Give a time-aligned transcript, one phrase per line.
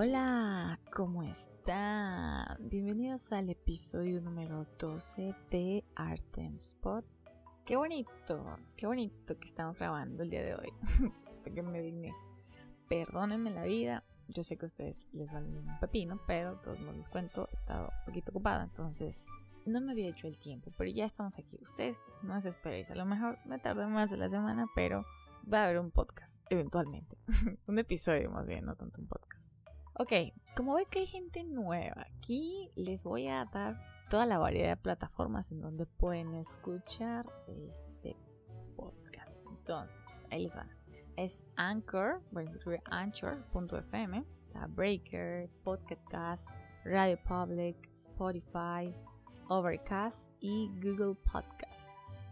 [0.00, 2.56] Hola, ¿cómo están?
[2.70, 7.04] Bienvenidos al episodio número 12 de Art Spot.
[7.64, 10.72] Qué bonito, qué bonito que estamos grabando el día de hoy.
[11.32, 12.14] Hasta que me digné.
[12.88, 14.04] Perdónenme la vida.
[14.28, 17.54] Yo sé que a ustedes les vale un pepino, pero todos no les cuento, he
[17.54, 19.26] estado un poquito ocupada, entonces
[19.66, 21.58] no me había hecho el tiempo, pero ya estamos aquí.
[21.60, 25.04] Ustedes no se esperéis, a lo mejor me tardé más de la semana, pero
[25.52, 27.18] va a haber un podcast, eventualmente.
[27.66, 29.57] un episodio más bien, no tanto un podcast.
[30.00, 30.12] Ok,
[30.56, 33.76] como ve que hay gente nueva, aquí les voy a dar
[34.08, 38.16] toda la variedad de plataformas en donde pueden escuchar este
[38.76, 39.46] podcast.
[39.48, 40.70] Entonces, ahí les van.
[41.16, 44.24] Es Anchor, bueno, escribe anchor.fm,
[44.68, 46.48] Breaker, Podcast,
[46.84, 48.94] Radio Public, Spotify,
[49.48, 51.90] Overcast y Google Podcast.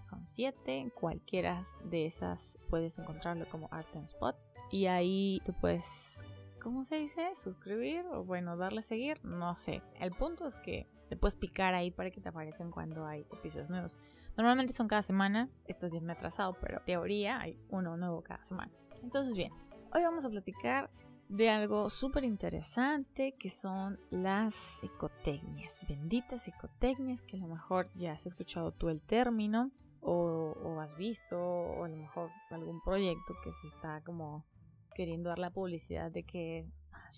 [0.09, 4.37] Son siete, cualquiera de esas puedes encontrarlo como Art and Spot.
[4.71, 6.25] Y ahí te puedes
[6.67, 7.33] ¿cómo se dice?
[7.37, 9.85] Suscribir o bueno, darle a seguir, no sé.
[10.01, 13.71] El punto es que te puedes picar ahí para que te aparezcan cuando hay episodios
[13.71, 14.01] nuevos.
[14.37, 18.43] Normalmente son cada semana, estos días me he atrasado, pero teoría hay uno nuevo cada
[18.43, 18.73] semana.
[19.01, 19.53] Entonces bien,
[19.95, 20.91] hoy vamos a platicar
[21.29, 28.11] de algo súper interesante que son las ecotecnias, benditas ecotecnias que a lo mejor ya
[28.11, 33.53] has escuchado tú el término o has visto o a lo mejor algún proyecto que
[33.53, 34.45] se está como
[34.97, 36.67] queriendo dar la publicidad de que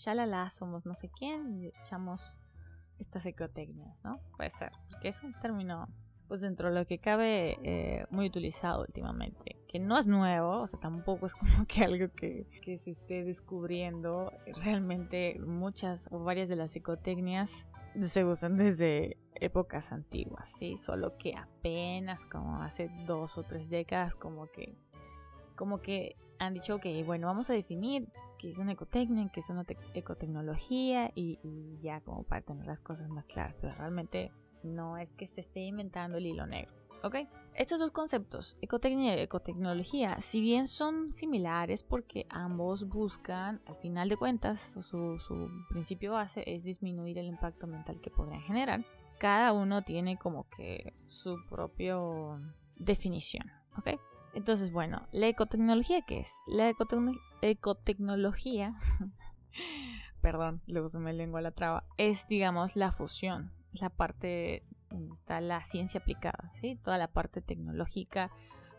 [0.05, 2.41] la somos no sé quién y echamos
[2.99, 4.21] estas ecotecnias, ¿no?
[4.37, 5.89] Puede ser, porque es un término,
[6.27, 10.67] pues dentro de lo que cabe, eh, muy utilizado últimamente, que no es nuevo, o
[10.67, 14.33] sea, tampoco es como que algo que, que se esté descubriendo.
[14.65, 17.69] Realmente muchas o varias de las ecotecnias
[18.03, 20.77] se usan desde épocas antiguas, ¿sí?
[20.77, 24.77] Solo que apenas como hace dos o tres décadas como que
[25.55, 29.51] como que han dicho, ok, bueno, vamos a definir qué es una ecotecnia, qué es
[29.51, 31.39] una ecotecnología y,
[31.83, 34.33] ya como para tener las cosas más claras, pero realmente
[34.63, 36.73] no es que se esté inventando el hilo negro.
[37.05, 37.15] ¿Ok?
[37.55, 44.09] Estos dos conceptos, ecotecnia y ecotecnología, si bien son similares porque ambos buscan, al final
[44.09, 48.85] de cuentas, su, su principio base es disminuir el impacto ambiental que podrían generar,
[49.19, 51.97] cada uno tiene como que su propia
[52.77, 53.49] definición.
[53.77, 54.01] ¿Ok?
[54.35, 56.33] Entonces, bueno, ¿la ecotecnología qué es?
[56.47, 56.69] La
[57.41, 58.75] ecotecnología,
[60.21, 65.41] perdón, luego se me lengua la traba, es, digamos, la fusión, la parte donde está
[65.41, 66.77] la ciencia aplicada, ¿sí?
[66.83, 68.31] Toda la parte tecnológica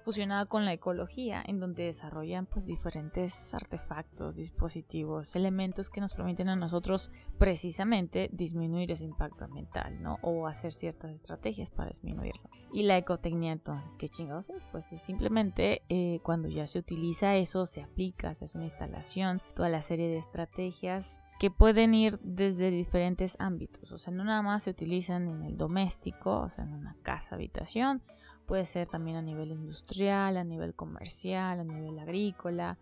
[0.04, 6.50] fusionada con la ecología, en donde desarrollan pues diferentes artefactos, dispositivos, elementos que nos permiten
[6.50, 10.18] a nosotros precisamente disminuir ese impacto ambiental, ¿no?
[10.22, 12.50] O hacer ciertas estrategias para disminuirlo.
[12.72, 14.62] Y la ecotecnia entonces, ¿qué chingados es?
[14.72, 19.42] Pues es simplemente eh, cuando ya se utiliza eso, se aplica, se hace una instalación,
[19.56, 24.42] toda la serie de estrategias que pueden ir desde diferentes ámbitos, o sea, no nada
[24.42, 28.04] más se utilizan en el doméstico, o sea, en una casa, habitación,
[28.50, 32.80] puede ser también a nivel industrial, a nivel comercial, a nivel agrícola.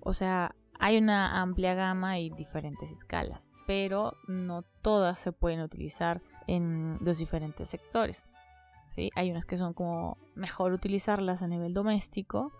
[0.00, 6.22] O sea, hay una amplia gama y diferentes escalas, pero no todas se pueden utilizar
[6.46, 8.26] en los diferentes sectores.
[8.86, 9.10] ¿sí?
[9.14, 12.50] Hay unas que son como mejor utilizarlas a nivel doméstico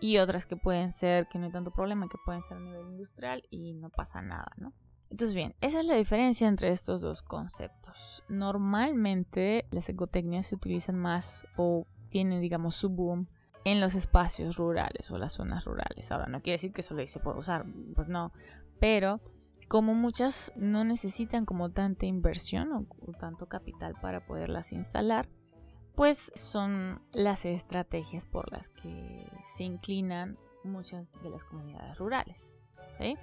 [0.00, 2.88] y otras que pueden ser, que no hay tanto problema, que pueden ser a nivel
[2.88, 4.72] industrial y no pasa nada, ¿no?
[5.14, 8.24] Entonces bien, esa es la diferencia entre estos dos conceptos.
[8.28, 13.28] Normalmente las ecotecnias se utilizan más o tienen, digamos, su boom
[13.64, 16.10] en los espacios rurales o las zonas rurales.
[16.10, 17.64] Ahora, no quiere decir que solo se puede usar,
[17.94, 18.32] pues no,
[18.80, 19.20] pero
[19.68, 25.28] como muchas no necesitan como tanta inversión o, tanto capital para poderlas instalar,
[25.94, 32.50] pues son las estrategias por las que se inclinan muchas de las comunidades rurales.
[32.98, 33.16] ¿sí?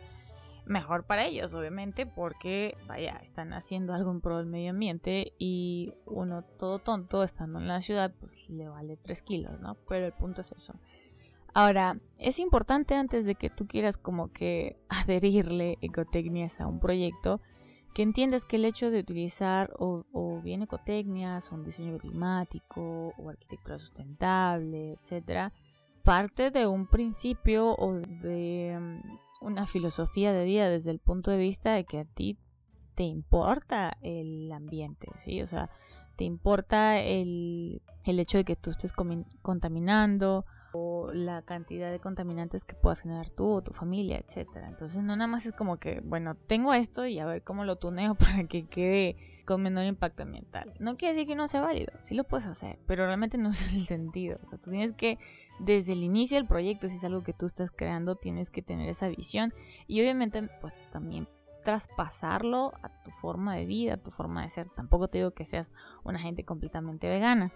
[0.72, 5.94] Mejor para ellos, obviamente, porque, vaya, están haciendo algo en pro del medio ambiente y
[6.06, 9.76] uno todo tonto estando en la ciudad, pues le vale 3 kilos, ¿no?
[9.88, 10.74] Pero el punto es eso.
[11.54, 17.42] Ahora, es importante antes de que tú quieras como que adherirle ecotecnias a un proyecto,
[17.94, 23.14] que entiendas que el hecho de utilizar o, o bien ecotecnias, o un diseño climático,
[23.18, 25.52] o arquitectura sustentable, etcétera,
[26.04, 31.38] parte de un principio o de mm, una filosofía de vida desde el punto de
[31.38, 32.38] vista de que a ti
[32.96, 35.42] te importa el ambiente, ¿sí?
[35.42, 35.70] O sea,
[36.16, 38.94] te importa el, el hecho de que tú estés
[39.42, 44.68] contaminando o la cantidad de contaminantes que puedas generar tú o tu familia, etcétera.
[44.68, 47.78] Entonces no nada más es como que, bueno, tengo esto y a ver cómo lo
[47.78, 50.74] tuneo para que quede con menor impacto ambiental.
[50.80, 53.74] No quiere decir que no sea válido, sí lo puedes hacer, pero realmente no es
[53.74, 54.40] el sentido.
[54.42, 55.20] O sea, tú tienes que,
[55.60, 58.90] desde el inicio del proyecto, si es algo que tú estás creando, tienes que tener
[58.90, 59.54] esa visión
[59.88, 61.28] y obviamente, pues también
[61.64, 64.70] traspasarlo a tu forma de vida, a tu forma de ser.
[64.70, 65.72] Tampoco te digo que seas
[66.04, 67.52] una gente completamente vegana.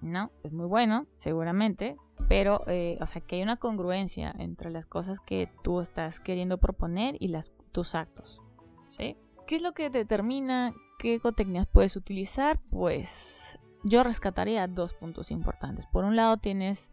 [0.00, 1.96] No, es muy bueno, seguramente,
[2.28, 6.58] pero, eh, o sea, que hay una congruencia entre las cosas que tú estás queriendo
[6.58, 7.32] proponer y
[7.72, 8.40] tus actos,
[8.88, 9.16] ¿sí?
[9.46, 12.60] ¿Qué es lo que determina qué ecotecnias puedes utilizar?
[12.70, 15.86] Pues yo rescataría dos puntos importantes.
[15.86, 16.90] Por un lado tienes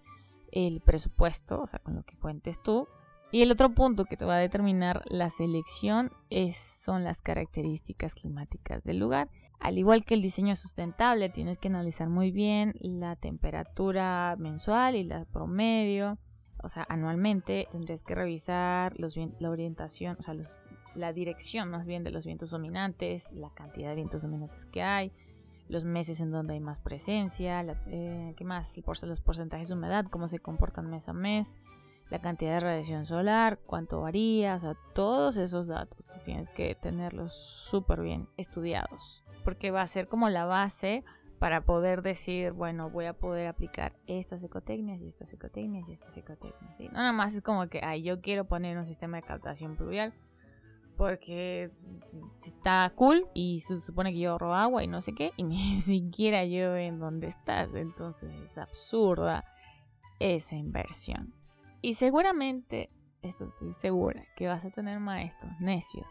[0.52, 2.88] el presupuesto, o sea, con lo que cuentes tú,
[3.32, 6.12] y el otro punto que te va a determinar la selección
[6.54, 9.30] son las características climáticas del lugar.
[9.62, 15.04] Al igual que el diseño sustentable, tienes que analizar muy bien la temperatura mensual y
[15.04, 16.18] la promedio.
[16.64, 20.36] O sea, anualmente tendrías que revisar los, la orientación, o sea,
[20.96, 25.12] la dirección más bien de los vientos dominantes, la cantidad de vientos dominantes que hay,
[25.70, 28.44] los meses en donde hay más presencia, eh, ¿qué
[29.08, 31.58] los porcentajes de humedad, cómo se comportan mes a mes
[32.12, 34.60] la cantidad de radiación solar, cuánto varía,
[34.94, 40.30] todos esos datos tú tienes que tenerlos súper bien estudiados, porque va a ser como
[40.30, 41.06] la base
[41.40, 46.16] para poder decir, bueno, voy a poder aplicar estas ecotecnias y estas ecotecnias y estas
[46.18, 46.80] ecotecnias.
[46.92, 50.14] No nada más es como que, yo quiero poner un sistema de captación pluvial
[50.98, 51.72] porque
[52.46, 55.80] está cool y se supone que yo ahorro agua y no sé qué, y ni
[55.80, 57.74] siquiera yo en dónde estás.
[57.74, 59.46] Entonces es absurda
[60.20, 61.41] esa inversión.
[61.82, 62.90] Y seguramente,
[63.22, 66.08] esto estoy segura, que vas a tener maestros necios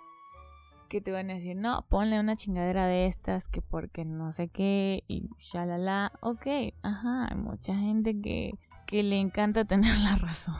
[0.91, 4.49] que te van a decir, no, ponle una chingadera de estas, que porque no sé
[4.49, 6.13] qué, y shalala.
[6.21, 6.47] Ok,
[6.83, 10.57] ajá, hay mucha gente que, que le encanta tener la razón.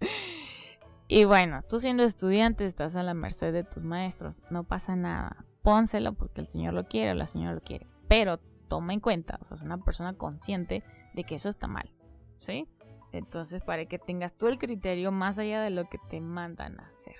[1.08, 5.44] y bueno, tú siendo estudiante estás a la merced de tus maestros, no pasa nada.
[5.62, 7.86] Pónselo porque el señor lo quiere o la señora lo quiere.
[8.08, 8.38] Pero
[8.68, 10.84] toma en cuenta, o sea, es una persona consciente
[11.14, 11.90] de que eso está mal,
[12.36, 12.68] ¿sí?
[13.12, 16.86] Entonces, para que tengas tú el criterio más allá de lo que te mandan a
[16.86, 17.16] hacer.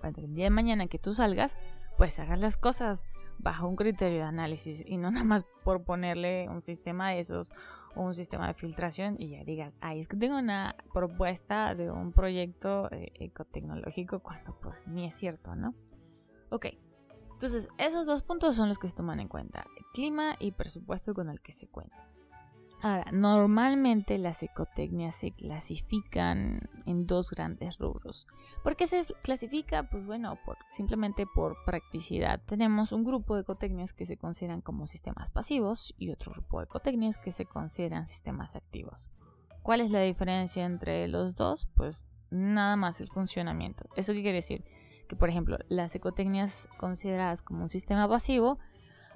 [0.00, 1.56] Cuando el día de mañana que tú salgas,
[1.96, 3.04] pues hagas las cosas
[3.38, 7.52] bajo un criterio de análisis y no nada más por ponerle un sistema de esos
[7.94, 11.90] o un sistema de filtración y ya digas, ay, es que tengo una propuesta de
[11.90, 15.74] un proyecto eh, ecotecnológico cuando pues ni es cierto, ¿no?
[16.50, 16.66] Ok,
[17.32, 21.28] entonces esos dos puntos son los que se toman en cuenta, clima y presupuesto con
[21.28, 22.11] el que se cuenta.
[22.84, 28.26] Ahora, normalmente las ecotecnias se clasifican en dos grandes rubros.
[28.64, 29.84] ¿Por qué se clasifica?
[29.84, 30.36] Pues bueno,
[30.72, 32.42] simplemente por practicidad.
[32.44, 36.64] Tenemos un grupo de ecotecnias que se consideran como sistemas pasivos y otro grupo de
[36.64, 39.10] ecotecnias que se consideran sistemas activos.
[39.62, 41.68] ¿Cuál es la diferencia entre los dos?
[41.76, 43.84] Pues nada más el funcionamiento.
[43.94, 44.64] ¿Eso qué quiere decir?
[45.08, 48.58] Que por ejemplo, las ecotecnias consideradas como un sistema pasivo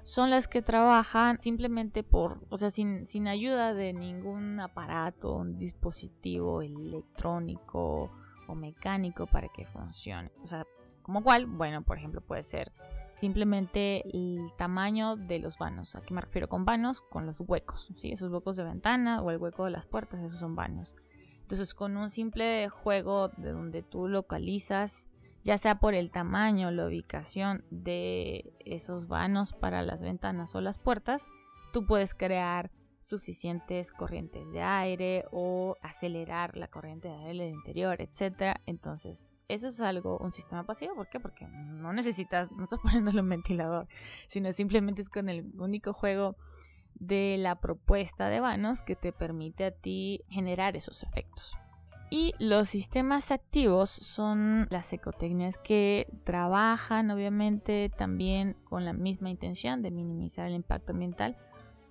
[0.07, 5.59] son las que trabajan simplemente por, o sea, sin, sin ayuda de ningún aparato, un
[5.59, 8.09] dispositivo electrónico
[8.47, 10.31] o mecánico para que funcione.
[10.41, 10.65] O sea,
[11.01, 12.71] como cual, bueno, por ejemplo, puede ser
[13.15, 15.97] simplemente el tamaño de los vanos.
[15.97, 17.01] ¿A qué me refiero con vanos?
[17.01, 18.13] Con los huecos, ¿sí?
[18.13, 20.95] Esos huecos de ventana o el hueco de las puertas, esos son vanos.
[21.41, 25.09] Entonces, con un simple juego de donde tú localizas
[25.43, 30.77] ya sea por el tamaño, la ubicación de esos vanos para las ventanas o las
[30.77, 31.27] puertas,
[31.71, 38.01] tú puedes crear suficientes corrientes de aire o acelerar la corriente de aire del interior,
[38.01, 38.57] etc.
[38.65, 40.95] Entonces, eso es algo, un sistema pasivo.
[40.95, 41.19] ¿Por qué?
[41.19, 43.87] Porque no necesitas, no estás poniéndole un ventilador,
[44.27, 46.35] sino simplemente es con el único juego
[46.95, 51.55] de la propuesta de vanos que te permite a ti generar esos efectos.
[52.09, 59.81] Y los sistemas activos son las ecotecnias que trabajan obviamente también con la misma intención
[59.81, 61.35] de minimizar el impacto ambiental,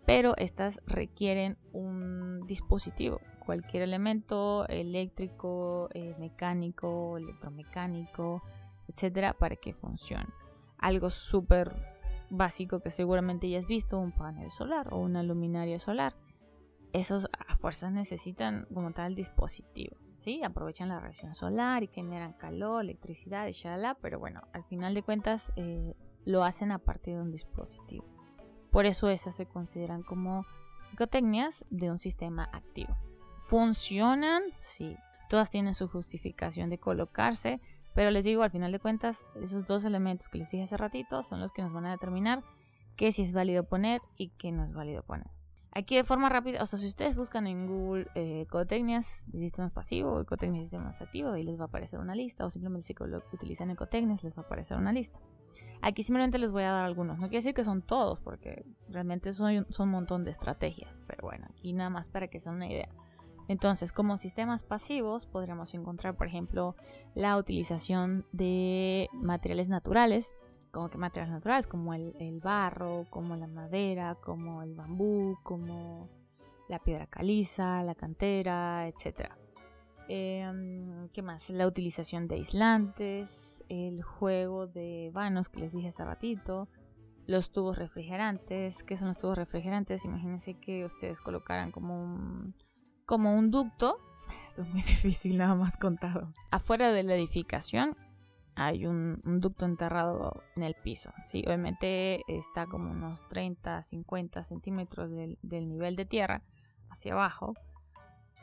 [0.06, 8.42] pero estas requieren un dispositivo, cualquier elemento eléctrico, eh, mecánico, electromecánico,
[8.88, 10.28] etcétera, para que funcione.
[10.78, 11.76] Algo súper
[12.30, 16.14] básico que seguramente ya has visto, un panel solar o una luminaria solar.
[16.94, 20.05] Esos a fuerzas necesitan como tal dispositivo.
[20.26, 20.42] ¿Sí?
[20.42, 23.54] Aprovechan la radiación solar y generan calor, electricidad, y
[24.02, 28.04] pero bueno, al final de cuentas eh, lo hacen a partir de un dispositivo.
[28.73, 30.45] Por eso esas se consideran como
[30.92, 32.97] ecotecnias de un sistema activo.
[33.45, 34.42] ¿Funcionan?
[34.59, 34.97] Sí.
[35.30, 37.61] Todas tienen su justificación de colocarse,
[37.95, 41.23] pero les digo, al final de cuentas, esos dos elementos que les dije hace ratito
[41.23, 42.42] son los que nos van a determinar
[42.97, 45.35] qué si es válido poner y qué no es válido poner.
[45.76, 49.73] Aquí de forma rápida, o sea, si ustedes buscan en Google eh, ecotecnias de sistemas
[49.73, 52.95] pasivos, ecotecnias de sistemas activos, ahí les va a aparecer una lista, o simplemente si
[53.35, 55.21] utilizan ecotecnias les va a aparecer una lista.
[55.83, 59.35] Aquí simplemente les voy a dar algunos, no quiere decir que son todos, porque realmente
[59.35, 62.71] son, son un montón de estrategias, pero bueno, aquí nada más para que sea una
[62.71, 62.88] idea.
[63.47, 66.75] Entonces, como sistemas pasivos podríamos encontrar, por ejemplo,
[67.14, 70.35] la utilización de materiales naturales,
[70.70, 76.08] como que materiales naturales, como el, barro, como la madera, como el bambú, como
[76.68, 79.30] la piedra caliza, la cantera, etc.
[80.08, 81.50] Em, ¿Qué más?
[81.50, 86.68] La utilización de aislantes, el juego de vanos que les dije hace ratito,
[87.26, 88.82] los tubos refrigerantes.
[88.85, 90.04] ¿Qué son los tubos refrigerantes?
[90.04, 92.52] Imagínense que ustedes colocaran como
[93.06, 93.99] como un ducto.
[94.49, 96.32] Esto es muy difícil nada más contado.
[96.50, 97.96] Afuera de la edificación
[98.56, 101.12] hay un, ducto enterrado en el piso.
[101.26, 101.44] ¿sí?
[101.46, 106.42] Obviamente está como unos 30, 50 centímetros del, nivel de tierra
[106.90, 107.54] hacia abajo.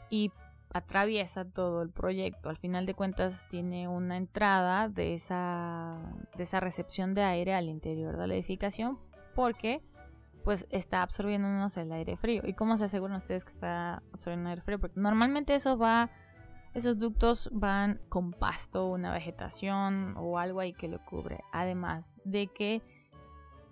[0.10, 0.32] Y
[0.72, 2.50] atraviesa todo el proyecto.
[2.50, 5.98] Al final de cuentas tiene una entrada de esa,
[6.38, 9.00] de esa recepción de aire al interior de la edificación
[9.36, 9.82] porque
[10.43, 12.43] pues está absorbiéndonos el aire frío.
[12.46, 14.79] ¿Y cómo se aseguran ustedes que está absorbiendo aire frío?
[14.79, 16.12] Porque normalmente eso va,
[16.74, 21.44] esos ductos van con pasto, una vegetación o algo ahí que lo cubre.
[21.51, 22.82] Además de que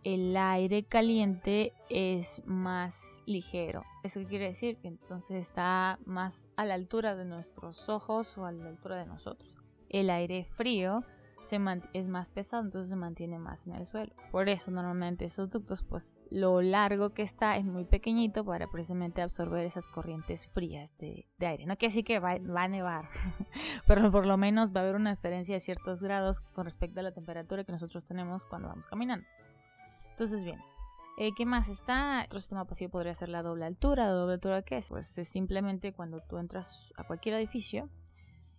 [0.04, 3.84] el aire caliente es más ligero.
[4.04, 4.78] ¿Eso quiere decir?
[4.78, 9.06] Que entonces está más a la altura de nuestros ojos o a la altura de
[9.06, 9.58] nosotros.
[9.90, 11.04] El aire frío
[11.46, 11.60] se
[11.94, 14.14] es más pesado, entonces se mantiene más en el suelo.
[14.32, 19.22] Por eso normalmente esos ductos, pues lo largo que está es muy pequeñito para precisamente
[19.22, 21.66] absorber esas corrientes frías de, aire.
[21.66, 23.10] No quiere decir que va, va a nevar,
[23.88, 27.04] pero por lo menos va a haber una diferencia de ciertos grados con respecto a
[27.04, 29.26] la temperatura que nosotros tenemos cuando vamos caminando.
[30.12, 30.60] Entonces, bien.
[31.18, 32.24] Eh, ¿Qué más está?
[32.26, 34.06] Otro sistema pasivo podría ser la doble altura.
[34.06, 34.88] ¿La doble altura qué es?
[34.88, 37.90] Pues es simplemente cuando tú entras a cualquier edificio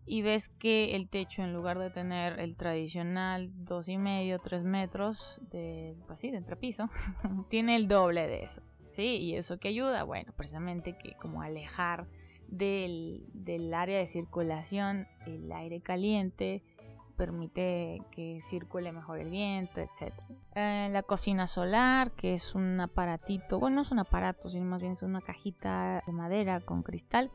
[0.04, 4.64] y ves que el techo, en lugar de tener el tradicional dos y medio, tres
[4.64, 6.90] metros de, pues de entrepiso,
[7.48, 8.62] tiene el doble de eso.
[8.88, 9.16] ¿Sí?
[9.16, 10.02] ¿Y eso qué ayuda?
[10.02, 12.06] Bueno, precisamente que como alejar
[12.48, 16.62] del, del área de circulación el aire caliente
[17.16, 20.12] permite que circule mejor el viento, etc.
[20.54, 24.80] Eh, la cocina solar, que es un aparatito, bueno, no es un aparato, sino más
[24.80, 27.30] bien es una cajita de madera con cristal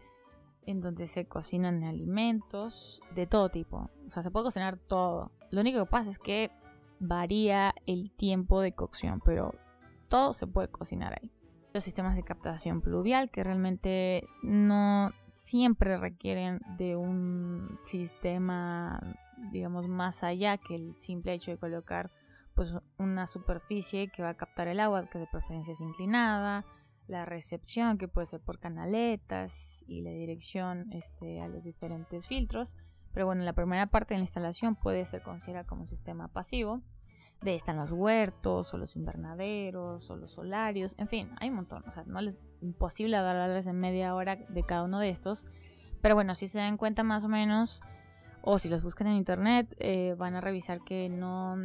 [0.68, 3.90] en donde se cocinan alimentos de todo tipo.
[4.06, 5.32] O sea, se puede cocinar todo.
[5.50, 6.52] Lo único que pasa es que
[7.00, 9.56] varía el tiempo de cocción, pero
[10.10, 11.32] todo se puede cocinar ahí.
[11.74, 19.00] Los sistemas de captación pluvial que realmente no siempre requieren de un sistema
[19.52, 22.12] digamos, más allá que el simple hecho de colocar
[22.56, 26.66] pues una superficie que va a captar el agua, que de preferencia es inclinada,
[27.08, 32.76] la recepción que puede ser por canaletas y la dirección este, a los diferentes filtros.
[33.14, 36.82] Pero bueno, la primera parte de la instalación puede ser considerada como un sistema pasivo.
[37.42, 41.56] De ahí están los huertos, o los invernaderos, o los solarios, en fin, hay un
[41.56, 41.84] montón.
[41.88, 45.46] O sea, no es imposible hablarles en media hora de cada uno de estos.
[46.02, 47.82] Pero bueno, si se dan cuenta más o menos,
[48.42, 51.58] o si los buscan en internet eh, van a revisar que no,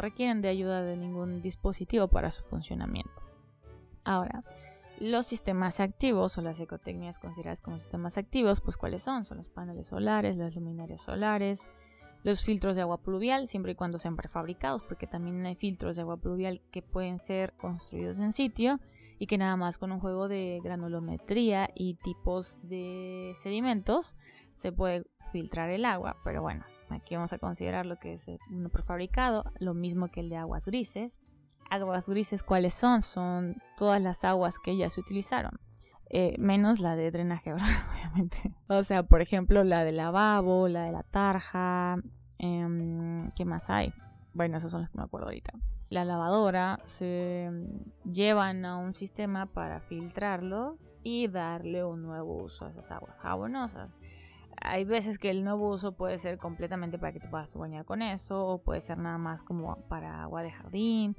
[0.00, 3.10] requieren de ayuda de ningún dispositivo para su funcionamiento.
[4.04, 4.42] Ahora,
[5.00, 9.24] los sistemas activos o las ecotecnias consideradas como sistemas activos, pues cuáles son?
[9.24, 11.68] Son los paneles solares, las luminarias solares,
[12.24, 16.02] los filtros de agua pluvial, siempre y cuando sean prefabricados, porque también hay filtros de
[16.02, 18.80] agua pluvial que pueden ser construidos en sitio
[19.18, 24.14] y que nada más con un juego de granulometría y tipos de sedimentos
[24.54, 28.68] se puede filtrar el agua, pero bueno, aquí vamos a considerar lo que es uno
[28.68, 31.20] prefabricado, lo mismo que el de aguas grises.
[31.70, 33.02] Aguas grises, ¿cuáles son?
[33.02, 35.60] Son todas las aguas que ya se utilizaron.
[36.10, 38.54] Eh, menos la de drenaje, obviamente.
[38.68, 41.96] O sea, por ejemplo, la de lavabo, la de la tarja.
[42.38, 43.92] Em, ¿Qué más hay?
[44.32, 45.52] Bueno, esas son las que me acuerdo ahorita.
[45.90, 47.50] La lavadora se
[48.04, 53.96] llevan a un sistema para filtrarlo y darle un nuevo uso a esas aguas jabonosas
[54.60, 58.02] hay veces que el nuevo uso puede ser completamente para que te puedas bañar con
[58.02, 61.16] eso, o puede ser nada más como para agua de jardín,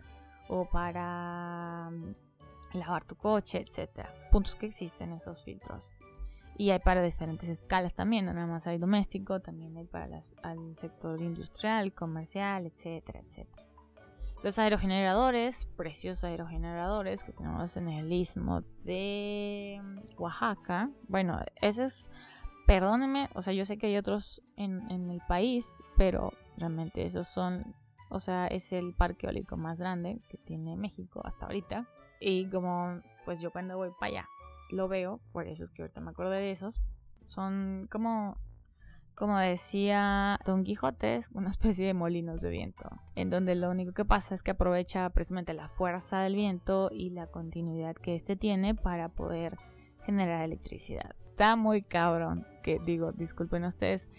[0.49, 4.13] o para mm, lavar tu coche, etcétera.
[4.31, 5.91] Puntos que existen esos filtros.
[6.57, 10.77] Y hay para diferentes escalas también, no nada más hay doméstico, también hay para el
[10.77, 13.65] sector industrial, comercial, etcétera, etcétera.
[14.43, 19.81] Los aerogeneradores, preciosos aerogeneradores que tenemos en el istmo de
[20.17, 20.89] Oaxaca.
[21.07, 22.11] Bueno, ese es
[22.69, 27.73] perdónenme, o sea, yo sé que hay otros en, el país, pero realmente esos son,
[28.09, 31.87] o sea, es el parque eólico más grande que tiene México hasta ahorita.
[32.19, 34.29] Y como, pues yo cuando voy para allá
[34.71, 36.79] lo veo, por eso es que ahorita me acuerdo de esos,
[37.25, 38.37] son como,
[39.15, 44.05] como decía Don Quijote, una especie de molinos de viento, en donde lo único que
[44.05, 48.75] pasa es que aprovecha precisamente la fuerza del viento y la continuidad que éste tiene
[48.75, 49.57] para poder
[50.05, 51.15] generar electricidad.
[51.29, 52.45] está muy cabrón.
[52.63, 54.09] Que digo, disculpen ustedes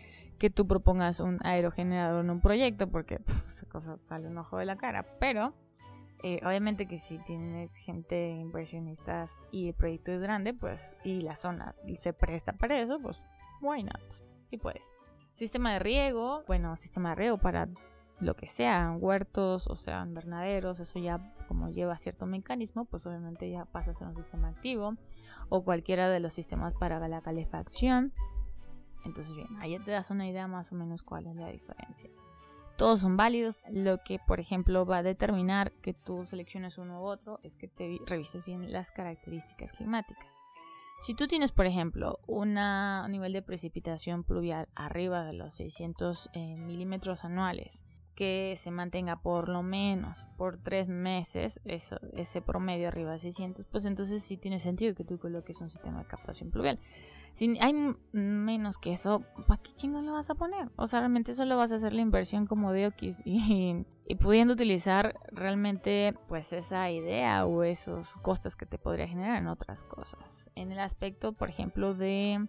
[0.41, 4.65] que tú propongas un aerogenerador en un proyecto porque esa cosa sale un ojo de
[4.65, 5.05] la cara.
[5.21, 5.55] Pero
[6.25, 11.37] eh, obviamente que si tienes gente inversionistas y el proyecto es grande, pues y la
[11.37, 13.19] zona se presta para eso, pues
[13.61, 14.01] why not?
[14.45, 14.85] Sí puedes.
[15.35, 17.69] Sistema de riego, bueno, sistema de riego para
[18.21, 23.51] lo que sean huertos o sean invernaderos, eso ya como lleva cierto mecanismo, pues obviamente
[23.51, 24.97] ya pasa a ser un sistema activo
[25.51, 28.13] o cualquiera de los sistemas para la calefacción.
[29.05, 32.11] Entonces, bien, ahí te das una idea más o menos cuál es la diferencia.
[32.77, 33.59] Todos son válidos.
[33.71, 37.69] Lo que, por ejemplo, va a determinar que tú selecciones uno u otro es que
[37.69, 40.27] te revises bien las características climáticas.
[41.01, 42.55] Si tú tienes, por ejemplo, un
[43.11, 49.49] nivel de precipitación pluvial arriba de los 600 eh, milímetros anuales, que se mantenga por
[49.49, 54.95] lo menos por tres meses, ese promedio arriba de 600, pues entonces sí tiene sentido
[54.95, 56.79] que tú coloques un sistema de captación pluvial.
[57.35, 60.69] Si hay menos que eso, ¿para qué chingo lo vas a poner?
[60.77, 64.55] O sea, realmente solo vas a hacer la inversión como de Oquis y, y, pudiendo
[64.55, 70.51] utilizar realmente pues esa idea o esos costos que te podría generar en otras cosas.
[70.55, 72.47] En el aspecto, por ejemplo, de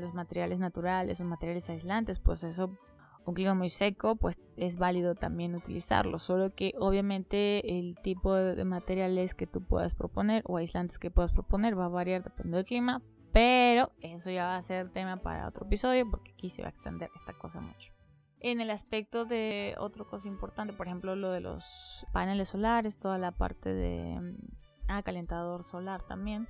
[0.00, 2.70] los materiales naturales o materiales aislantes, pues eso
[3.26, 6.18] un clima muy seco, pues es válido también utilizarlo.
[6.18, 11.32] Solo que obviamente el tipo de materiales que tú puedas proponer o aislantes que puedas
[11.32, 13.02] proponer va a variar dependiendo del clima.
[13.34, 16.70] Pero eso ya va a ser tema para otro episodio porque aquí se va a
[16.70, 17.92] extender esta cosa mucho.
[18.38, 23.18] En el aspecto de otra cosa importante, por ejemplo, lo de los paneles solares, toda
[23.18, 24.36] la parte de mm,
[24.86, 26.46] ah, calentador solar también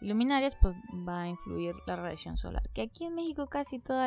[0.00, 0.76] luminarias, pues
[1.06, 2.62] va a influir la radiación solar.
[2.72, 4.02] Que aquí en México casi todo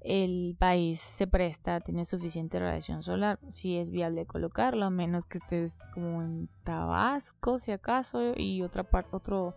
[0.00, 3.38] el país se presta, tiene suficiente radiación solar.
[3.48, 8.84] Si es viable colocarlo, a menos que estés como en Tabasco, si acaso, y otra
[8.84, 9.56] parte, otro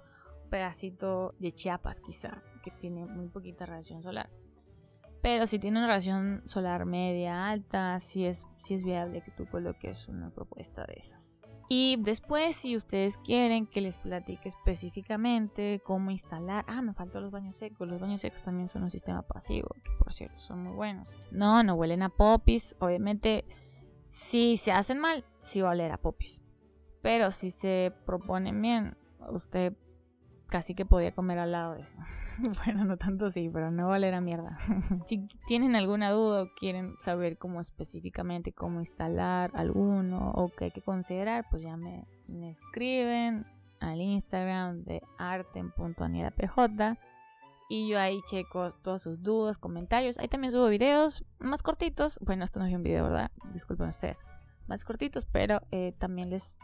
[0.52, 4.30] pedacito de Chiapas quizá, que tiene muy poquita radiación solar.
[5.24, 9.48] Pero si tiene una radiación solar media alta, si es, si es viable que tú
[9.48, 11.42] coloques una propuesta de esas.
[11.70, 16.66] Y después, si ustedes quieren que les platique específicamente cómo instalar.
[16.68, 17.88] Ah, me faltó los baños secos.
[17.88, 21.16] Los baños secos también son un sistema pasivo, que por cierto son muy buenos.
[21.32, 22.76] No, no huelen a popis.
[22.80, 23.46] Obviamente,
[24.06, 26.44] si se hacen mal, sí va a oler a popis.
[27.02, 28.98] Pero si se proponen bien,
[29.30, 29.74] usted
[30.52, 31.98] casi que podía comer al lado de eso.
[32.66, 34.60] bueno, no tanto así, pero no valer a mierda.
[35.08, 40.72] si tienen alguna duda o quieren saber cómo específicamente cómo instalar alguno o qué hay
[40.72, 42.06] que considerar, pues ya me,
[42.50, 43.46] escriben
[43.80, 47.00] al Instagram de arten.anielapj
[47.70, 50.20] y yo ahí checo todas sus dudas, comentarios.
[50.20, 52.20] Ahí también subo videos más cortitos.
[52.22, 53.32] Bueno, esto no es un video, ¿verdad?
[53.54, 54.20] Disculpen ustedes.
[54.68, 56.58] Más cortitos, pero eh, también les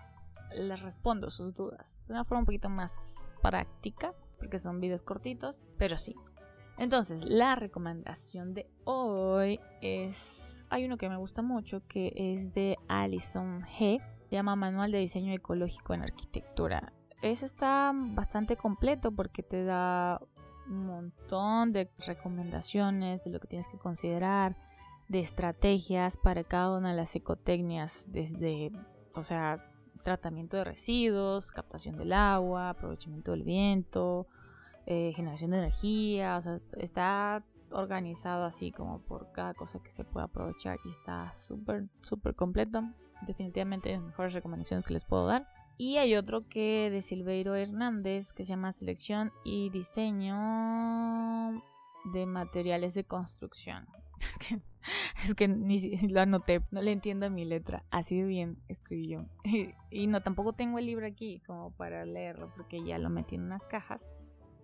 [0.56, 5.64] les respondo sus dudas de una forma un poquito más práctica, porque son videos cortitos,
[5.78, 6.16] pero sí.
[6.78, 10.66] Entonces, la recomendación de hoy es.
[10.70, 14.00] Hay uno que me gusta mucho que es de Alison G.
[14.00, 16.94] Se llama Manual de Diseño Ecológico en Arquitectura.
[17.22, 20.22] Eso está bastante completo porque te da
[20.70, 24.56] un montón de recomendaciones de lo que tienes que considerar,
[25.08, 28.72] de estrategias para cada una de las ecotecnias, desde,
[29.16, 29.66] o sea,
[29.98, 34.28] tratamiento de residuos, captación del agua, aprovechamiento del viento,
[34.86, 40.04] eh, generación de energía, o sea, está organizado así como por cada cosa que se
[40.04, 42.82] puede aprovechar y está súper, súper completo.
[43.26, 45.48] Definitivamente las mejores recomendaciones que les puedo dar.
[45.78, 51.62] Y hay otro que de Silveiro Hernández que se llama Selección y Diseño
[52.14, 53.88] de Materiales de Construcción.
[54.20, 54.60] Es que
[55.24, 57.84] Es que ni lo anoté, no le entiendo mi letra.
[57.90, 59.26] Así de bien escribí yo.
[59.90, 63.44] Y, no, tampoco tengo el libro aquí como para leerlo porque ya lo metí en
[63.44, 64.10] unas cajas.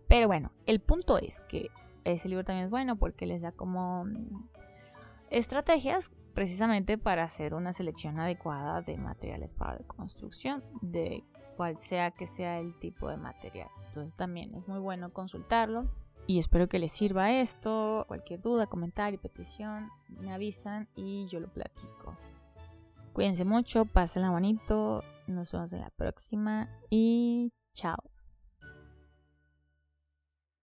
[0.08, 1.69] Pero bueno, el punto es que
[2.04, 4.49] ese libro también es bueno porque les da como mm,
[5.30, 11.23] estrategias precisamente para hacer una selección adecuada de materiales para la construcción, de
[11.56, 13.69] cual sea que sea el tipo de material.
[13.88, 15.89] Entonces también es muy bueno consultarlo
[16.28, 18.06] y espero que les sirva esto.
[18.08, 19.90] Cualquier duda, comentario, petición,
[20.22, 22.14] me avisan y yo lo platico.
[23.14, 25.04] Cuídense mucho, pásenla bonito.
[25.28, 28.12] Nos vemos en la próxima y chao.